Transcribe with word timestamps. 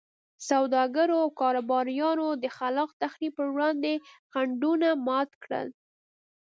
سوداګرو 0.49 1.15
او 1.23 1.29
کاروباریانو 1.41 2.27
د 2.43 2.45
خلاق 2.57 2.89
تخریب 3.01 3.31
پر 3.37 3.47
وړاندې 3.55 3.93
خنډونه 4.31 4.87
مات 5.07 5.29
کړل. 5.43 5.67